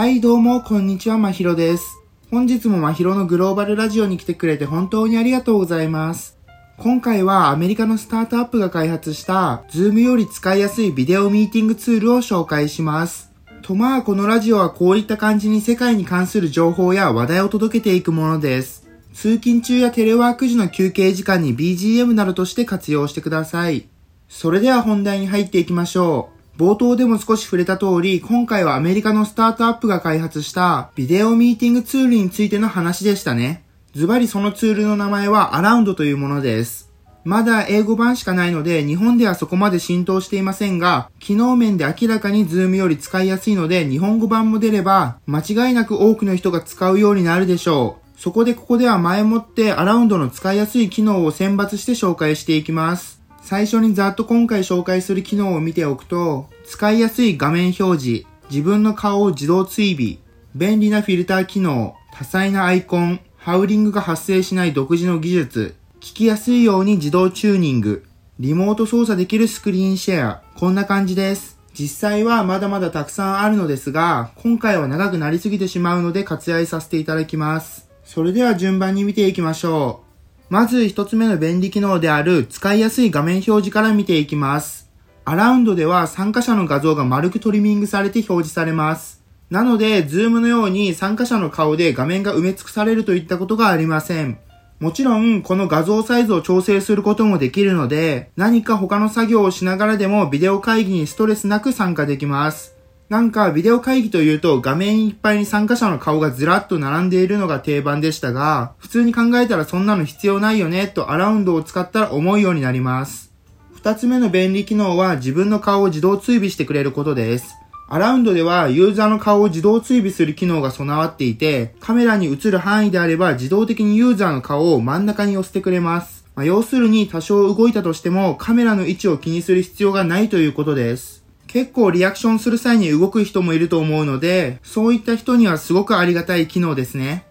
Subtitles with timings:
[0.00, 2.00] はい、どうも、こんにちは、まひろです。
[2.30, 6.38] 本日もまひろのグローバルラジオに来てくれて本当にありがとうございます。
[6.78, 13.30] 今回はアメリカのスタートアップが開発した Zoom より使いやすいビデオミーティングツールを紹介します。
[13.60, 18.88] とまあ、このラジオはこういった感じに世界に関する情報や話題を届けていくものです。
[19.12, 23.86] 通勤中やテレワーク時の休憩時間に BGM などとして活用してください。
[24.30, 26.39] それでは本題に入っていきましょう。
[26.56, 33.64] 冒頭でも少し触れた通り、今回はアメリカのスタートアップが開発したビデオミーティングツールについての話でしたね。
[33.94, 36.90] ズバリそのツールの名前は Around というものです。
[37.24, 48.20] まだ英語版しかないので日本ではそこまで浸透していませんが、機能面で明らかに Zoom より使いやすいので日本語版も出れば間違いなく多くの人が使うようになるでしょう。
[48.20, 53.19] そこでここでは前もって Around の使いやすい機能を選抜して紹介していきます。
[53.40, 60.18] 最初にざっと今回紹介する機能を見ておくと、使いやすい画面表示、自分の顔を自動追尾、
[60.54, 68.04] 便利なフィルター機能、多彩なアイコン、ハウリングが発生しない独自の技術、聞きやすいように自動チューニング、
[68.38, 71.58] リモート操作できるスクリーンシェア、こんな感じです。
[71.72, 77.88] 実際はまだまだたくさんあるのですが、今回は長くなりすぎてしまうので割愛させていただきます。
[78.04, 80.09] それでは順番に見ていきましょう。
[80.50, 84.90] まず一つ目の便利機能である使いやすい画面表示から見ていきます。
[85.24, 89.22] アラウンドでは参加者の画像が丸くトリミングされて表示されます。
[89.48, 94.38] なので、ズームのように参加者の顔で画面が埋め尽くされるといったことがありません。
[94.80, 102.79] もちろん、この画像サイズを調整することもできるので、何か他の作業をしながらでもビデオ会議にストレスなく参加できます。
[103.10, 113.32] なんかビデオ会議というと画面いっぱいに参加者の顔がずらっと並んでいるのが定番でしたが、普通に考えたらそんなの必要ないよねとアラウンドを使ったら思うようになります。
[113.74, 117.56] 二つ目の便利機能は自分の顔を自動追尾してくれることです。
[117.88, 126.24] アラウンドではユーザーの顔を自動追尾する機能が備わっていて、カメラに映る範囲であれば自動的にユーザーの顔を真ん中に寄せてくれます。
[126.36, 131.19] まあ、要するに多少動いたとしてもカメラの位置を気にする必要がないということです。
[131.50, 137.26] 結構リアクションする際に動く人もいると思うので、そういった人にはすごくありがたい機能ですね。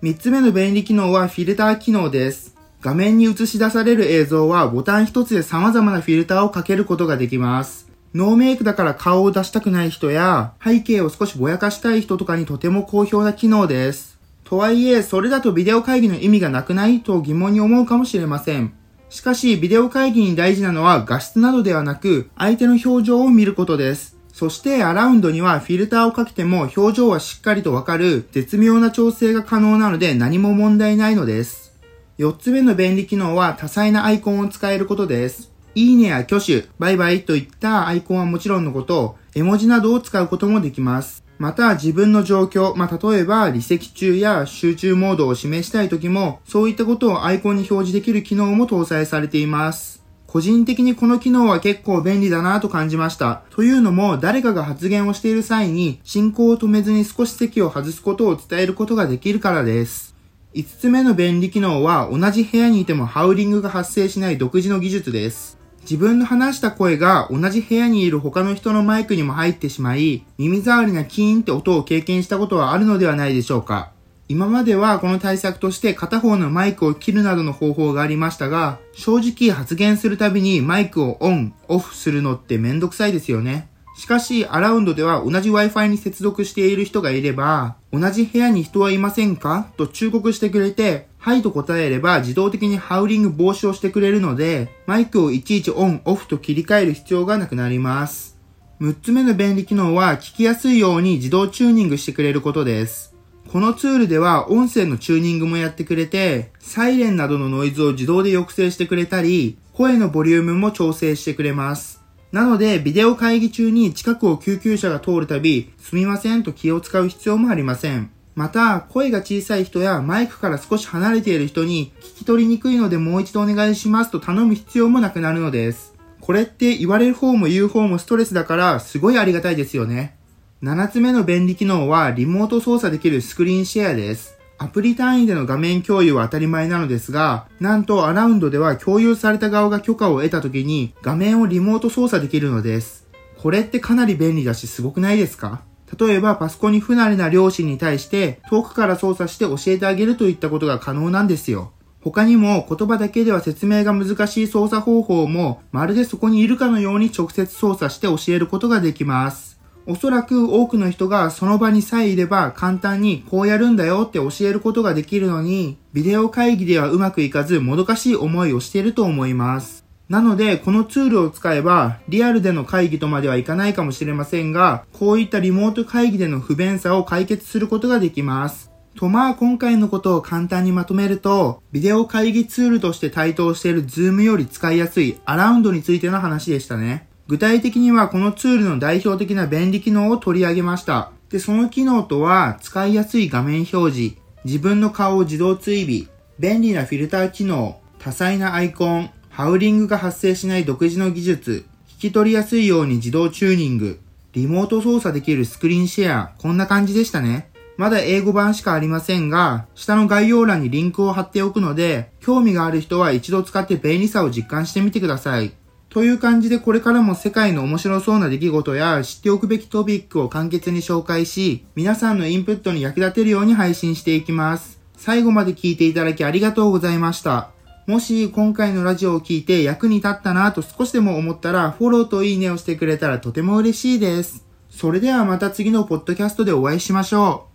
[0.00, 2.56] 三つ目の便利機能はフィルター機能です。
[2.80, 7.90] 画面に映し出される映像はボタン一つで様々なフィルターをかけることができます。
[8.14, 14.18] ノーメイクだから顔を出したくない人や、背景を少しぼやかしたい人とかにとても好評な機能です。
[14.44, 18.72] とはいえ、それだとビデオ会議の意味がなくないと疑問に思うかもしれません。
[19.10, 24.18] しかし、ビデオ会議に大事なのは画質などではなく、相手の表情を見ることです。
[24.32, 31.72] そして、アラウンドにはフィルターをかけても表情はしっかりとわかる絶妙な調整が可能なので何も問題ないのです。
[32.18, 35.50] 4つ目の便利機能は多彩なアイコンを使えることです。
[35.74, 41.27] いいねや挙手、バイバイといったアイコンはもちろんのこと、絵文字などを使うこともできます。
[41.38, 49.98] また自分の状況、まあ、例えば離席中や集中モードを示したい時も、そういったことをアイコンに表示できる機能も搭載されています。
[50.26, 53.44] 個人的にこの機能は結構便利だなと感じました。
[53.50, 60.14] というのも、誰かが発言をしている際に、進行を止めずに少し席を外すことを伝えることができるからです。
[60.54, 65.57] 5つ目の便利機能は、同じ部屋にいてもハウリングが発生しない独自の技術です。
[65.88, 73.92] 自分の話した声が同じ部屋にいる他の人のマイクにも入ってしまい、耳障りなキーンって音を経験したことはあるのではないでしょうか。
[74.28, 83.70] 今まではこの対策として片方のマイクを切るなどの方法がありましたが、正直発言するたびにマイクをオン、オフするのってめんどくさいですよね。
[83.96, 89.70] しかし、アラウンドでは同じ Wi-Fi に接続している人がいれば、同じ部屋に人はいませんか？
[89.78, 98.38] と忠告してくれて、はいと答えれば自動的にハウリング防止をしてくれるので、マイクをいちいちオン、オフと切り替える必要がなくなります。
[98.80, 103.14] 6つ目の便利機能は聞きやすいように自動チューニングしてくれることです。
[103.50, 112.00] このツールでは音声のチューニングもやってくれて、サイレンなどのノイズを自動で抑制してくれたり、声のボリュームも調整してくれます。
[112.30, 118.10] なので、ビデオ会議中に近くを救急車が通るたび、すみませんと気を使う必要もありません。
[118.38, 125.92] また、声が小さい人やマイクから少し離れている人に聞き取りにくいのでもう一度お願いしますと頼む必要もなくなるのです。
[126.20, 130.16] これって言われる方も言う方もストレスだからすごいありがたいですよね。
[130.62, 134.38] 7つ目の便利機能はリモート操作できるスクリーンシェアです。
[134.56, 143.08] アプリ単位での画面共有は当たり前なのですが、なんとアラウンドでは共有された側が許可を得た時に画面をリモート操作できるのです。
[143.36, 145.62] これってかなり便利だしすごくないですか？
[145.98, 151.72] 例えばパソコンに不慣れな両親に対して遠くから操作して教えてあげるといったことが可能なんですよ。
[152.00, 159.58] 他にも言葉だけでは説明が難しい操作方法もまるでそこにいるかのように直接操作して教えることができます。
[159.90, 169.87] おそらく多くの人がその場にさえいれば簡単にこうやるんだよって教えることができるのに、ビデオ会議ではうまくいかずもどかしい思いをしていると思います。
[170.08, 178.70] なので、このツールを使えば、リアルでの会議とまではいかないかもしれませんが、こういったリモート会議での不便さを解決することができます。
[178.96, 187.06] とまあ今回のことを簡単にまとめると、ビデオ会議ツールとして台頭している Zoom より使いやすいアラウンドについての話でしたね。
[187.28, 191.12] 具体的にはこのツールの代表的な便利機能を取り上げました。
[191.28, 196.08] で、その機能とは、使いやすい画面表示、自分の顔を自動追尾、
[196.38, 204.00] 便利なフィルター機能、多彩なアイコン、ハウリングが発生しない独自の技術、聞き取りやすいように自動チューニング、
[204.32, 207.48] リモート操作できるスクリーンシェア、こんな感じでしたね。
[207.76, 215.52] まだ英語版しかありませんが、下の概要欄にリンクを貼っておくので、興味がある人は一度使って便利さを実感してみてください。
[215.88, 224.80] という感じでこれからも世界の面白そうな出来事や知っておくべきトピックを簡潔に紹介し、皆さんのインプットに役立てるように配信していきます。
[224.96, 227.50] 最後まで聞いていただきありがとうございました。
[227.88, 234.44] もし今回のラジオを聞いて役に立ったなと少しでも思ったらフォローといいねをしてくれたらとても嬉しいです。
[234.68, 237.47] それではまた次のポッドキャストでお会いしましょう。